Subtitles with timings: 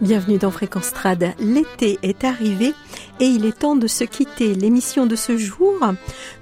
[0.00, 1.34] Bienvenue dans Fréquence Trad.
[1.40, 2.72] L'été est arrivé
[3.18, 4.54] et il est temps de se quitter.
[4.54, 5.74] L'émission de ce jour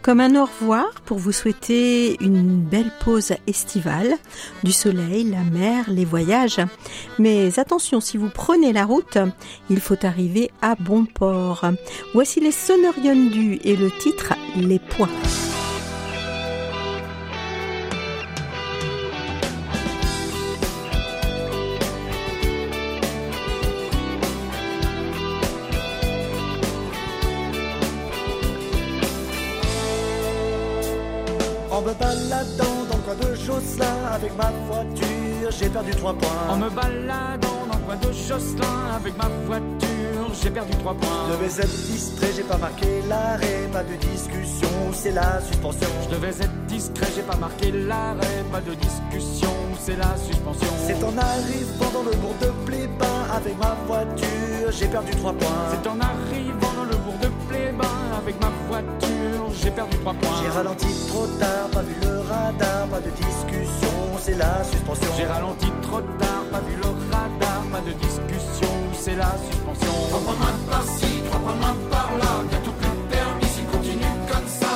[0.03, 4.17] comme un au revoir pour vous souhaiter une belle pause estivale,
[4.63, 6.61] du soleil, la mer, les voyages.
[7.19, 9.17] Mais attention, si vous prenez la route,
[9.71, 11.65] il faut arriver à bon port.
[12.13, 15.09] Voici les Sonorion du et le titre Les points.
[34.17, 36.49] Avec ma voiture, j'ai perdu trois points.
[36.49, 41.07] En me baladant dans le coin de Josselin avec ma voiture, j'ai perdu trois Je
[41.07, 41.29] points.
[41.33, 45.89] devais être distrait, j'ai pas marqué l'arrêt, pas de discussion, c'est la suspension.
[46.09, 50.69] Je devais être discret, j'ai pas marqué l'arrêt, pas de discussion, c'est la suspension.
[50.87, 55.65] C'est en arrivant dans le bourg de Plébin avec ma voiture, j'ai perdu trois points.
[55.73, 60.37] C'est en arrivant dans le bourg de Plébin avec ma voiture, j'ai perdu trois points.
[60.43, 65.09] J'ai ralenti trop tard, pas vu le radar, pas de discussion, c'est la suspension.
[65.17, 69.95] J'ai ralenti trop tard, pas vu le radar, pas de discussion, c'est la suspension.
[70.11, 73.67] Trois points de main par-ci, trois points de main par-là, bientôt plus de permis s'il
[73.67, 74.75] continue comme ça.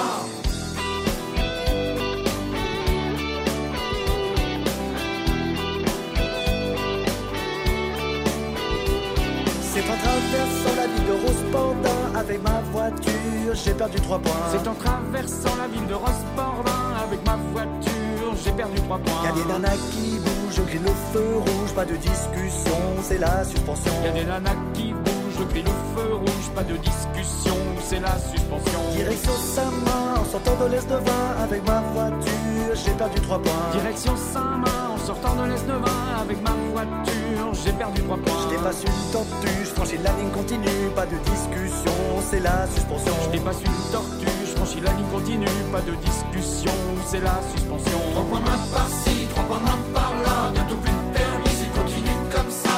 [9.72, 14.48] C'est en traversant la ville de Rose-Pendin avec ma voiture, j'ai perdu trois points.
[14.52, 16.69] C'est en traversant la ville de Rospordin
[17.10, 19.24] avec ma voiture, j'ai perdu trois points.
[19.24, 23.18] Y a des nanas qui bougent, je crie le feu rouge, pas de discussion, c'est
[23.18, 23.92] la suspension.
[24.04, 28.00] Y a des nanas qui bougent, je crie le feu rouge, pas de discussion, c'est
[28.00, 28.80] la suspension.
[28.94, 33.70] Direction Saint-Main, en sortant de l'Est de Vin avec ma voiture, j'ai perdu trois points.
[33.72, 38.40] Direction Saint-Main, en sortant de l'Est de Vin avec ma voiture, j'ai perdu trois points.
[38.44, 41.92] Je dépasse une tortue, je franchis la ligne continue, pas de discussion,
[42.30, 43.12] c'est la suspension.
[43.24, 44.19] Je dépasse une tortue,
[44.70, 46.72] je franchis la ligne continue, pas de discussion,
[47.06, 47.98] c'est la suspension.
[48.12, 51.70] Trois points de main par-ci, trois points de main par-là, bientôt plus de permis s'il
[51.70, 52.70] continue comme ça.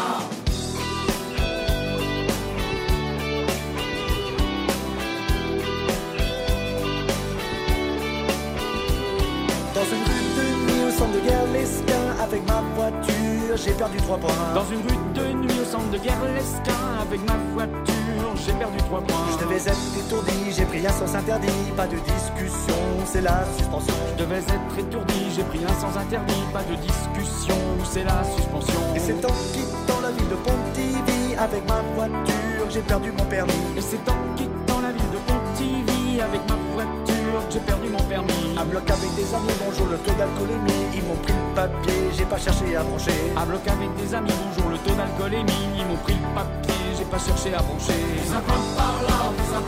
[9.74, 13.98] Dans une rue de nuit au centre de guerre l'Esquin avec ma voiture, j'ai perdu
[13.98, 14.30] trois points.
[14.54, 18.01] Dans une rue de nuit au centre de guerre l'Esquin, avec ma voiture,
[18.44, 19.26] j'ai perdu trois points.
[19.32, 23.94] Je devais être étourdi, j'ai pris un sens interdit, pas de discussion, c'est la suspension.
[24.16, 28.80] Je devais être étourdi, j'ai pris un sens interdit, pas de discussion, c'est la suspension.
[28.96, 33.52] Et c'est en quittant la ville de Pontivy avec ma voiture, j'ai perdu mon permis.
[33.76, 36.71] Et c'est en quittant la ville de Pontivy avec ma voiture
[37.52, 38.56] j'ai perdu mon permis.
[38.56, 42.24] Un bloc avec des amis, bonjour le taux d'alcoolémie, ils m'ont pris le papier, j'ai
[42.24, 43.12] pas cherché à brancher.
[43.36, 47.04] Un bloc avec des amis, bonjour, le taux d'alcoolémie, ils m'ont pris le papier, j'ai
[47.04, 48.00] pas cherché à brancher.
[48.26, 49.60] Ça par là, ça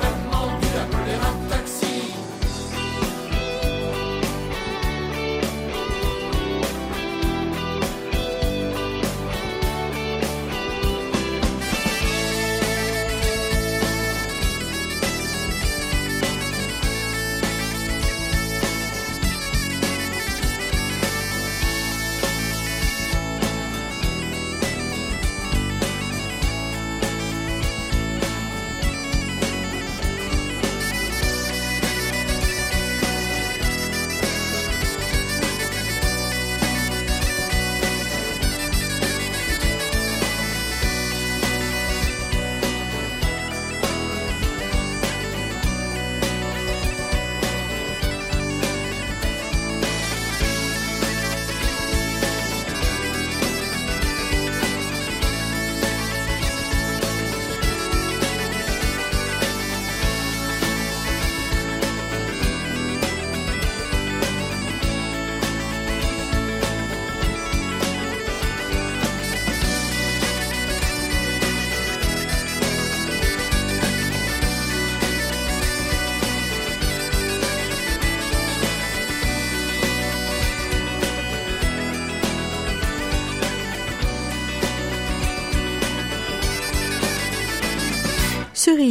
[0.00, 1.45] vêtements du appeler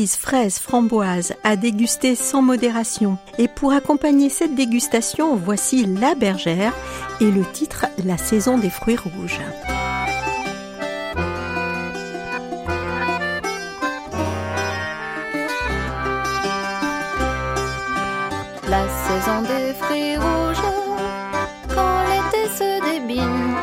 [0.07, 3.17] fraises, framboises à déguster sans modération.
[3.37, 6.73] Et pour accompagner cette dégustation, voici La Bergère
[7.21, 9.41] et le titre La saison des fruits rouges.
[18.67, 20.65] La saison des fruits rouges,
[21.69, 23.55] quand l'été se débine,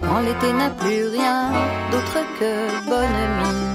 [0.00, 1.52] quand l'été n'a plus rien
[1.90, 3.69] d'autre que bonne mine.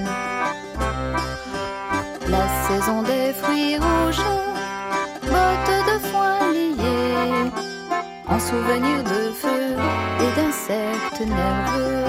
[2.75, 4.25] La saison des fruits rouges,
[5.21, 7.49] bottes de foin liées,
[8.27, 9.77] en souvenir de feu
[10.19, 12.03] et d'insectes nerveux.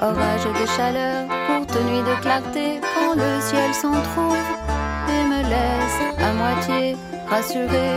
[0.00, 4.46] Orage de chaleur, courte nuit de clarté, quand le ciel s'en trouve
[5.10, 6.96] et me laisse à moitié
[7.28, 7.90] rassuré,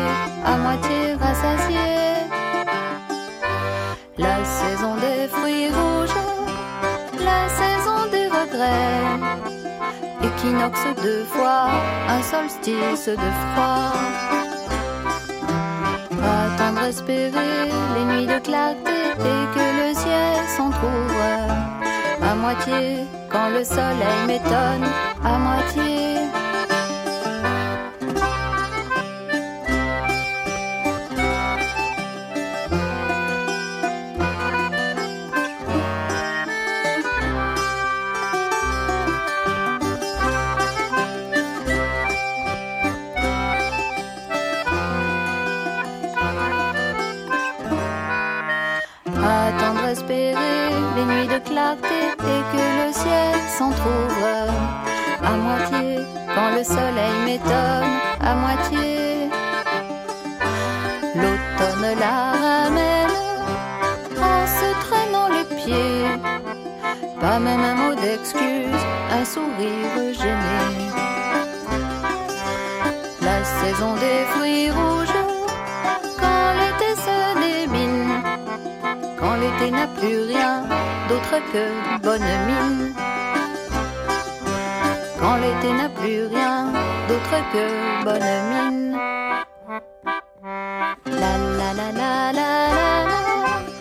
[0.43, 1.87] à moitié rassasié.
[4.17, 6.17] La saison des fruits rouges,
[7.23, 9.46] la saison des regrets.
[11.03, 11.69] Deux fois,
[12.07, 13.91] un solstice de froid.
[16.23, 21.21] Attendre, espérer les nuits de et que le ciel s'en trouve
[22.21, 24.87] à moitié quand le soleil m'étonne,
[25.23, 26.06] à moitié.
[67.27, 70.59] Pas même un mot d'excuse, un sourire gêné.
[73.21, 75.19] La saison des fruits rouges,
[76.21, 78.13] quand l'été se débine,
[79.19, 80.63] quand l'été n'a plus rien
[81.09, 81.65] d'autre que
[82.01, 82.93] bonne mine.
[85.19, 86.71] Quand l'été n'a plus rien
[87.09, 87.65] d'autre que
[88.05, 88.97] bonne mine.
[91.21, 93.76] La la la la la la la.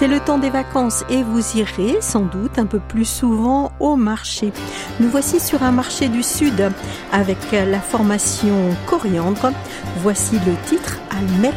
[0.00, 3.96] C'est le temps des vacances et vous irez sans doute un peu plus souvent au
[3.96, 4.50] marché.
[4.98, 6.72] Nous voici sur un marché du Sud
[7.12, 9.52] avec la formation Coriandre.
[9.98, 11.52] Voici le titre Al.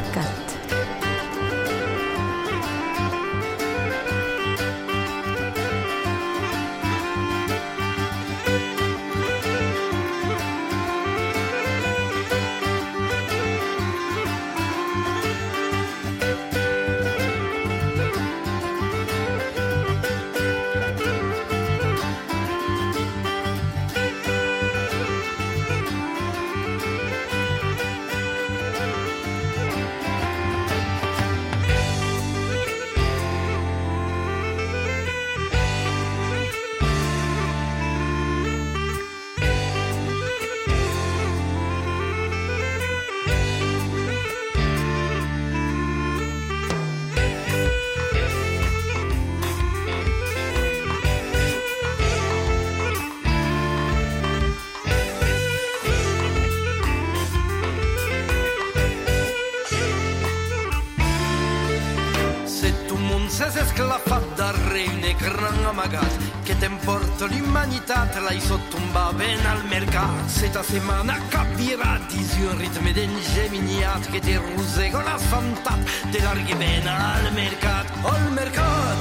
[63.74, 66.13] Esclafat darrere un ecran amagat
[66.46, 72.92] que t'emporta l'humanitat l'hai sottomba ben al mercat se ta setmana capirà disi un ritme
[72.94, 75.80] d'engeminiat que te rosego la santat
[76.12, 79.00] te larghi ben al mercat al mercat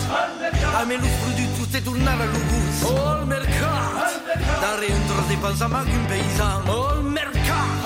[0.81, 4.09] a me los productus te tornar a l'obús al mercat
[4.63, 7.77] darrere un tros de pansa mag un paysan al mercat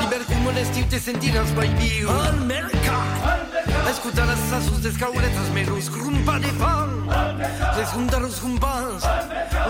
[0.00, 3.53] liber cum l'estiu te sentiràs mai viu al mercat
[3.90, 6.92] Escoltant els sassos dels cauletes meus, rumba de pal,
[7.76, 9.06] les rondaros rumbans,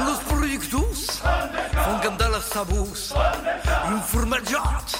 [0.04, 3.04] los productors, fan cantar les sabús,
[3.90, 4.96] un formatjat,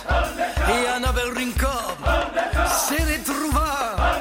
[0.75, 1.75] i anava al rincó,
[2.81, 4.14] se retrobava,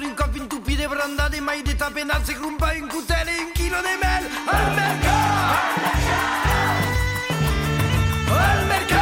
[0.00, 1.74] Pentru în copii întupire brandade Mai de
[3.52, 4.22] kilo de mel.
[4.52, 4.74] Al
[8.40, 8.99] Al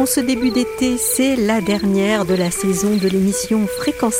[0.00, 4.14] En ce début d'été, c'est la dernière de la saison de l'émission Fréquence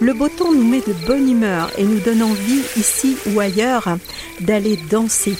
[0.00, 3.96] Le beau temps nous met de bonne humeur et nous donne envie, ici ou ailleurs,
[4.40, 5.36] d'aller danser.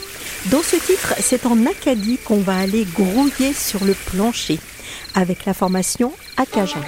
[0.53, 4.61] Dans ce titre, c'est en Acadie qu'on va aller grouiller sur le plancher
[5.17, 6.79] avec la formation Akaja.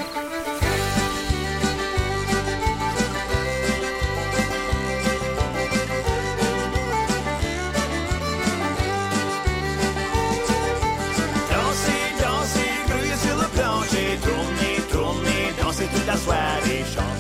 [16.67, 17.14] Nation.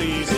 [0.00, 0.29] please.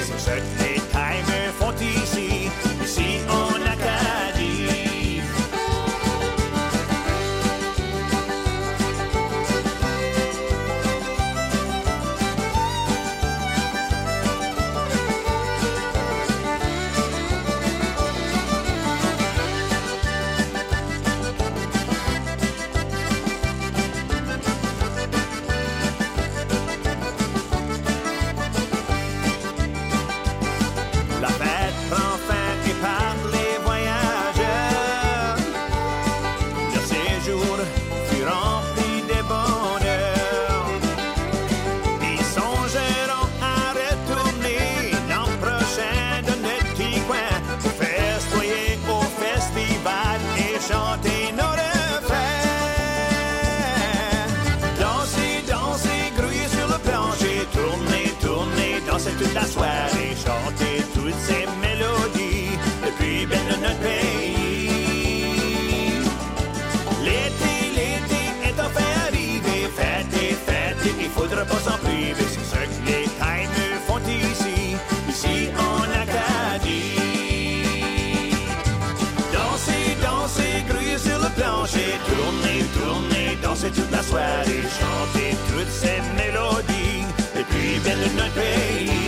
[71.45, 74.77] på som blivit söklig tajmu fotisi
[75.21, 76.83] si on akadi
[79.33, 87.07] Danser, danser, grus eller plancher tournez, tourner, danser toute la soirée Chanter toutes ces mélodies
[87.39, 89.02] Et puis vers notre pays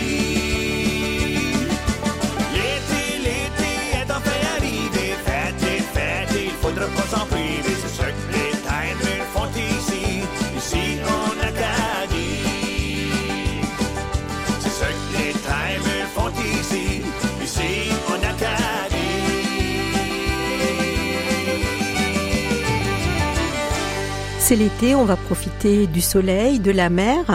[24.47, 27.25] C'est l'été, on va profiter du soleil, de la mer.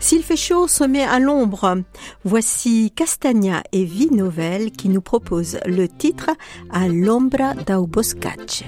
[0.00, 1.78] S'il fait chaud, on se met à l'ombre.
[2.24, 6.28] Voici Castagna et Vie Nouvelle qui nous proposent le titre
[6.70, 8.66] À l'ombra dau del.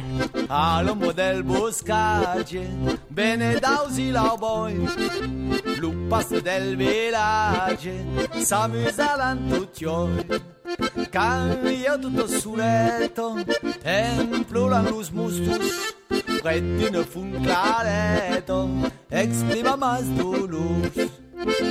[11.11, 13.37] Cambia tutto sul letto,
[13.83, 15.95] templuran los mustos,
[16.43, 18.69] retina fun clareto,
[19.11, 21.11] exprima más tu luz.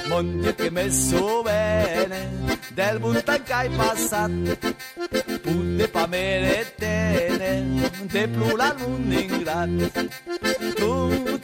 [0.10, 4.32] Monte que me so bene, del montan que hai passat,
[5.50, 7.52] Utpa meretene,
[8.12, 9.44] te plula lund din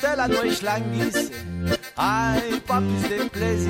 [0.01, 1.29] te la noi șlanghise,
[1.95, 3.69] ai papis de plezi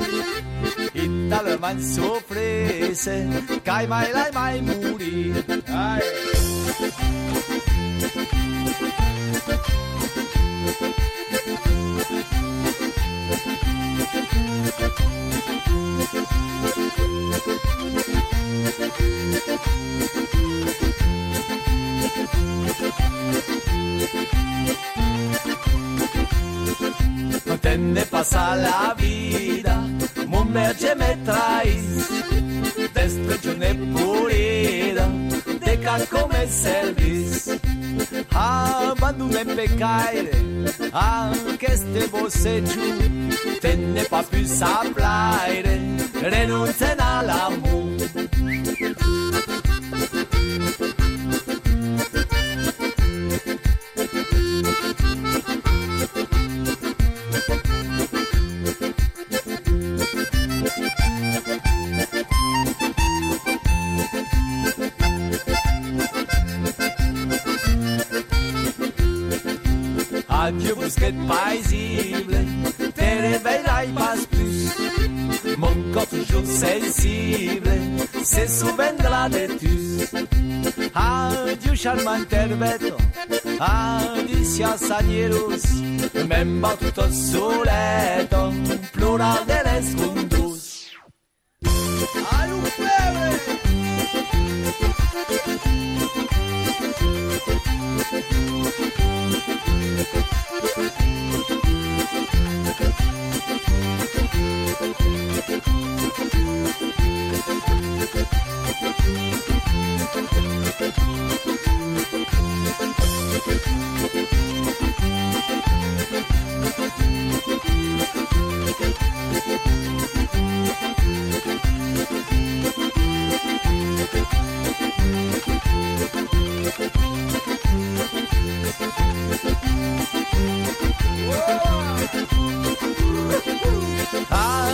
[1.28, 3.28] tal man sofrese,
[3.62, 5.32] cai mai lai mai muri
[5.66, 6.02] Ai!
[19.18, 20.25] Thank you.
[27.44, 29.76] No tende pasa la vita,
[30.26, 31.70] mu merge me trai,
[32.92, 35.06] destra giù ne purida,
[35.64, 37.58] de ca come servis.
[38.32, 40.36] Abandonem pe caile,
[40.92, 42.82] anche este boseciu.
[43.60, 45.80] Tende pa plus a plaire,
[46.20, 47.94] renunțen la l'amor.
[70.96, 72.36] Bousquette paisible,
[72.94, 75.56] te réveillerai pas plus.
[75.58, 77.70] Mon corps toujours sensible,
[78.24, 80.14] se souviendra de tous.
[80.94, 82.96] Adieu charmante herbeto,
[83.60, 85.82] adieu siasanieros,
[86.28, 88.52] même pas tout au soleto,
[88.92, 89.96] plural de les.
[92.32, 92.50] Ay,
[98.16, 98.56] un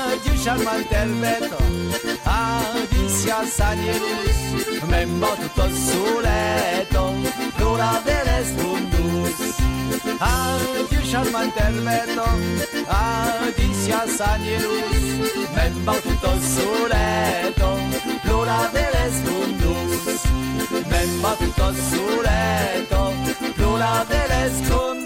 [0.03, 0.13] febre!
[0.13, 1.57] Adieu charmante herbeto,
[2.25, 4.37] adieu siasanieros,
[4.89, 7.15] memmo tutto soleto,
[7.59, 9.55] l'ora delle stundus.
[10.19, 12.25] Adieu charmante herbeto,
[12.89, 15.03] adieu siasanieros,
[15.55, 17.79] memmo tutto soleto,
[18.23, 20.21] l'ora delle stundus.
[20.87, 23.13] Memmo tutto soleto,
[23.57, 25.03] l'ora delle stundus.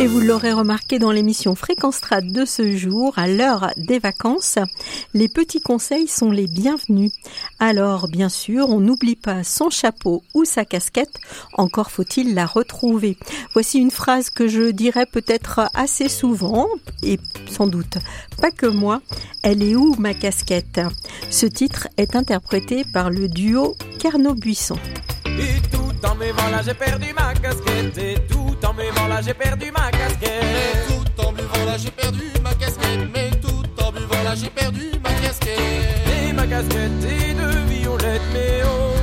[0.00, 4.58] Et vous l'aurez remarqué dans l'émission Fréquence Trad de ce jour, à l'heure des vacances,
[5.14, 7.12] les petits conseils sont les bienvenus.
[7.60, 11.18] Alors, bien sûr, on n'oublie pas son chapeau ou sa casquette,
[11.54, 13.16] encore faut-il la retrouver.
[13.54, 16.66] Voici une phrase que je dirais peut-être assez souvent,
[17.02, 17.98] et sans doute
[18.40, 19.00] pas que moi.
[19.42, 20.80] Elle est où ma casquette?
[21.30, 24.76] Ce titre est interprété par le duo Carnot-Buisson.
[26.04, 27.98] En m'aimant là j'ai perdu ma casquette.
[27.98, 30.86] Et tout en m'aimant là j'ai perdu ma casquette.
[30.88, 33.08] Tout en buvant là j'ai perdu ma casquette.
[33.14, 35.58] Mais tout en buvant là j'ai perdu ma casquette.
[36.28, 38.94] Et ma casquette est de violette mais oh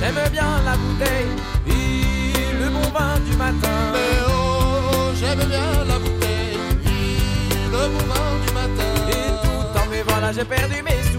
[0.00, 1.32] J'aime bien la bouteille.
[1.66, 3.76] Et le bon vin du matin.
[3.92, 6.58] Mais oh j'aime bien la bouteille.
[6.86, 8.90] Et le bon vin du matin.
[9.08, 11.11] Et tout en m'aimant là j'ai perdu mes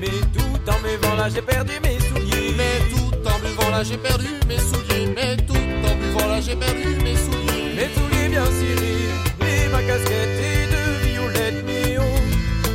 [0.00, 2.54] Mais tout en m'aimant là j'ai perdu mes souliers.
[2.56, 5.12] Mais tout en buvant là j'ai perdu mes souliers.
[5.14, 7.74] Mais tout en buvant là j'ai perdu mes souliers.
[7.76, 9.08] Mes souliers bien cirés
[9.48, 12.02] Et ma casquette est de violette mais oh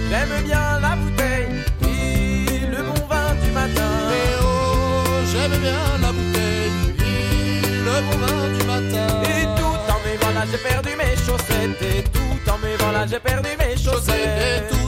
[0.10, 1.48] J'aime bien la bouteille
[1.84, 3.90] Et le bon vin du matin.
[4.10, 9.08] Mais oh j'aime bien la bouteille Et le bon vin du matin.
[9.24, 11.82] Et tout en m'aimant là j'ai perdu mes chaussettes.
[11.82, 14.70] Et tout en m'aimant là j'ai perdu mes Et chaussettes.
[14.70, 14.83] tout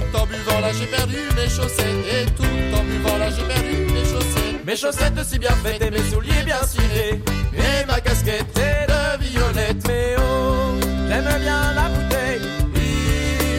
[0.55, 4.75] buvant j'ai perdu mes chaussettes Et tout en buvant là j'ai perdu mes chaussettes Mes
[4.75, 7.21] chaussettes si bien faites et mes souliers bien cirés
[7.53, 9.83] Et ma casquette est de violette.
[9.87, 12.41] Mais oh, j'aime bien la bouteille.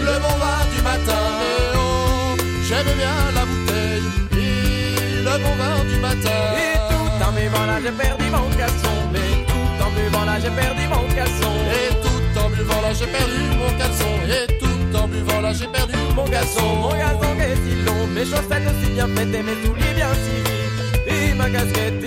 [0.08, 1.22] Le bon vin du matin.
[1.40, 2.36] Mais oh,
[2.68, 4.02] j'aime bien la bouteille.
[5.26, 6.38] Le bon vin du matin.
[6.56, 8.96] Et tout en buvant là, j'ai perdu mon caleçon.
[9.12, 11.52] Mais tout en buvant là, j'ai perdu mon caleçon.
[11.78, 14.12] Et tout en buvant là, j'ai perdu mon caleçon.
[14.28, 14.75] Et tout
[15.06, 16.60] en buvant là, j'ai perdu mon garçon.
[16.82, 21.30] Mon qui est si long, mes chaussettes aussi bien faites et mes souliers bien cirés.
[21.30, 22.00] Et ma casquette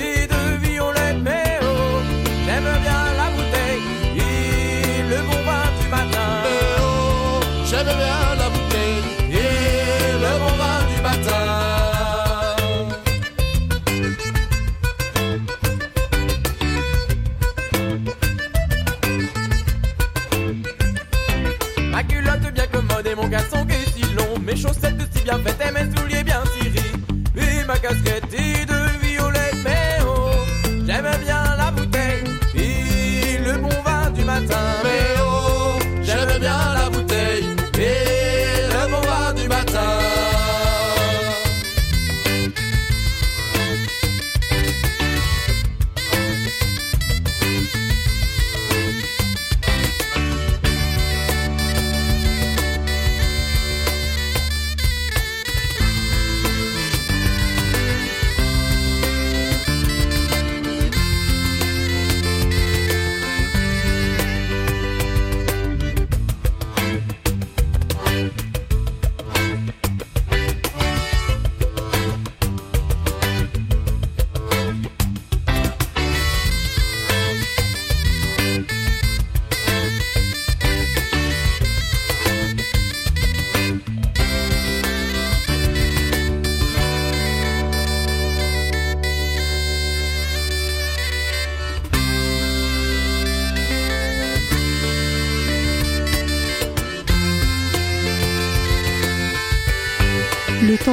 [25.29, 26.91] bien faites et mes souliers bien cirés.
[27.35, 28.68] Et ma casquette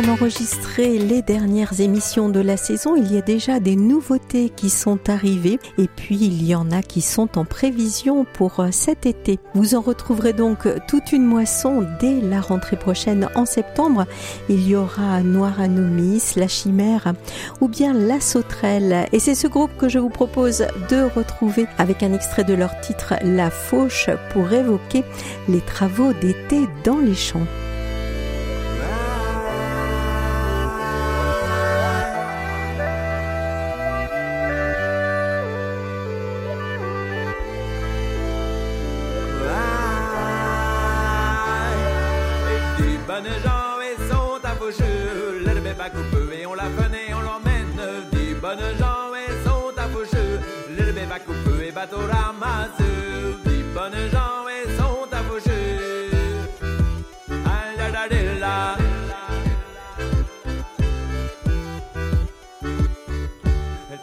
[0.07, 4.71] Temps d'enregistrer les dernières émissions de la saison, il y a déjà des nouveautés qui
[4.71, 9.05] sont arrivées et puis il y en a qui sont en prévision pour euh, cet
[9.05, 9.40] été.
[9.55, 14.07] Vous en retrouverez donc toute une moisson dès la rentrée prochaine en septembre.
[14.49, 17.14] Il y aura Noir Anomis, La Chimère
[17.61, 19.07] ou bien La Sauterelle.
[19.12, 22.81] Et c'est ce groupe que je vous propose de retrouver avec un extrait de leur
[22.81, 25.03] titre La Fauche pour évoquer
[25.49, 27.47] les travaux d'été dans les champs.
[43.27, 44.55] Bonnes gens et sont à.
[45.45, 47.79] L'herbe est pas coupée et on la connaît, on l'emmène.
[48.12, 49.87] Des bonnes gens et sont à.
[50.77, 52.79] L'herbe est pas coupée et bateau ramasse.
[53.45, 55.21] Des bonnes gens et sont à.
[57.47, 57.62] Ah,
[58.41, 58.77] la.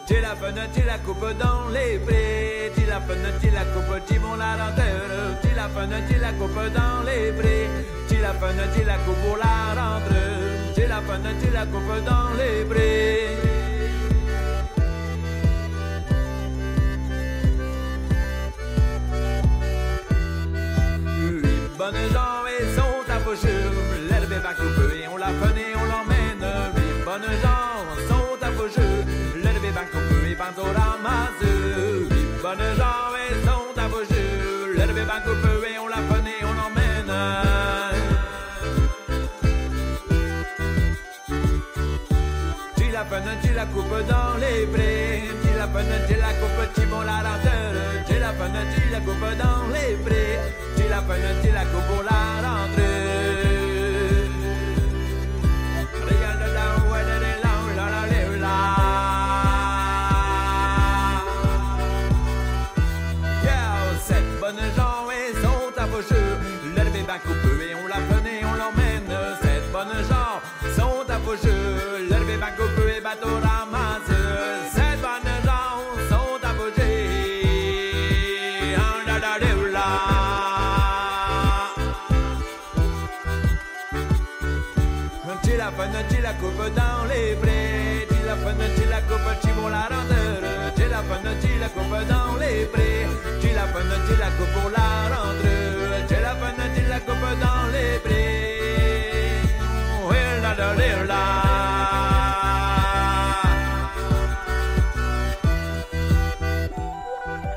[0.06, 2.72] Tu la fun, tu la coupe dans les prés.
[2.76, 5.40] Tu la fun, tu la coupe, tu mon la lenteur.
[5.42, 7.68] Tu la fun, tu la coupe dans les prés.
[8.24, 10.16] La fun, tu la coupe pour la rentre.
[10.74, 12.64] Tu la fun, tu la coupe dans les.
[21.04, 23.18] Huit bonnes gens et sont à.
[24.08, 26.46] L'herbe est pas coupée et on la fun et on l'emmène.
[26.76, 27.76] Huit bonnes gens
[28.08, 28.48] sont à.
[29.42, 31.42] L'herbe est pas coupée et bateau ramasse.
[31.42, 32.93] Huit bonnes gens
[43.64, 45.22] la coupes dans les prés.
[45.42, 45.66] Tu la
[46.06, 46.30] tu la
[46.90, 47.34] mon la la
[48.92, 50.38] la coupes dans les prés.
[50.76, 51.00] Tu la
[51.42, 52.14] tu la coupes pour la.
[56.06, 58.56] Regarde là, ouais, là, là, là, là, là, là.
[63.44, 63.74] Yeah,
[64.06, 64.74] sept bonnes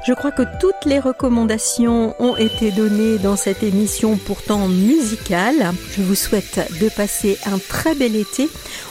[0.08, 5.73] Je crois que toutes les recommandations ont été données dans cette émission pourtant musicale.
[5.97, 8.47] Je vous souhaite de passer un très bel été.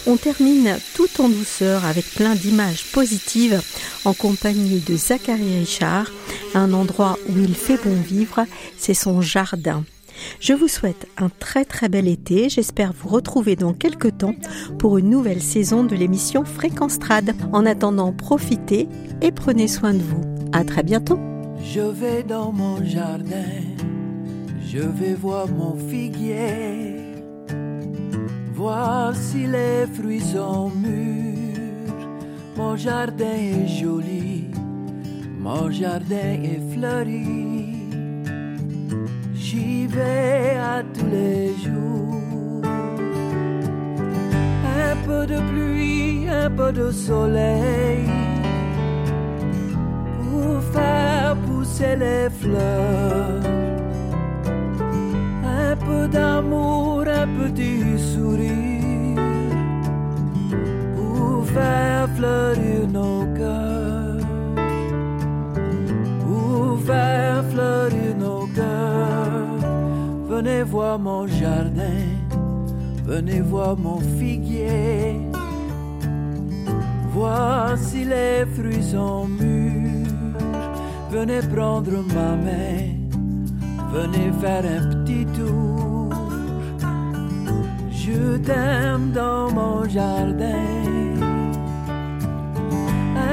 [0.07, 3.61] On termine tout en douceur avec plein d'images positives
[4.05, 6.11] en compagnie de Zachary Richard,
[6.55, 8.47] un endroit où il fait bon vivre,
[8.79, 9.85] c'est son jardin.
[10.41, 12.49] Je vous souhaite un très très bel été.
[12.49, 14.35] J'espère vous retrouver dans quelques temps
[14.79, 16.99] pour une nouvelle saison de l'émission Fréquence.
[17.53, 18.89] En attendant, profitez
[19.23, 20.23] et prenez soin de vous.
[20.53, 21.19] À très bientôt.
[21.63, 23.45] Je vais dans mon jardin,
[24.65, 26.96] je vais voir mon figuier,
[28.57, 32.09] voir si les fruits sont mûrs.
[32.57, 34.51] Mon jardin est joli,
[35.39, 37.67] mon jardin est fleuri.
[39.35, 42.63] J'y vais à tous les jours.
[44.89, 48.09] Un peu de pluie, un peu de soleil
[50.19, 53.56] pour faire pousser les fleurs.
[55.69, 59.21] Un peu d'amour, un petit sourire
[60.95, 64.25] pour faire fleurir nos cœurs.
[66.25, 69.57] Pour faire fleurir nos cœurs.
[70.29, 72.05] Venez voir mon jardin,
[73.05, 75.21] venez voir mon figuier.
[77.13, 80.07] Voir si les fruits sont mûrs.
[81.11, 82.79] Venez prendre ma main,
[83.93, 85.26] venez faire un petit.
[88.17, 90.65] Je t'aime dans mon jardin.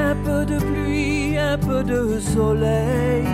[0.02, 3.24] Un peu de pluie, un peu de soleil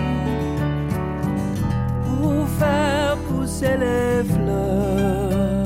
[2.05, 5.65] pour faire pousser les fleurs.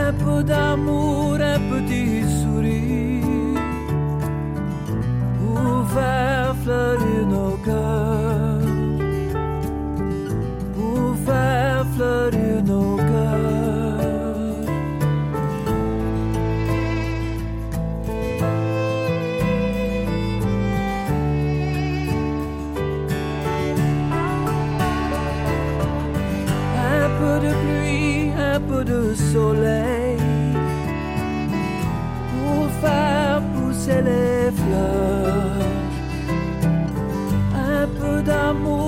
[0.00, 3.62] Un peu d'amour, un petit sourire
[5.38, 7.81] pour faire fleurir nos cœurs.
[28.84, 30.18] De soleil
[32.30, 35.68] pour faire pousser les fleurs.
[37.54, 38.81] Un peu d'amour,